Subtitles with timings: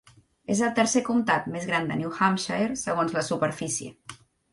[0.51, 3.93] És el tercer comtat més gran de New Hampshire segons la superfície.